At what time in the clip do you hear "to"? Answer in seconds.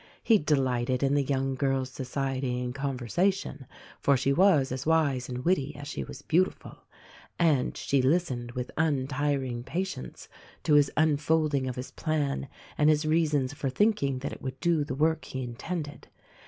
10.63-10.73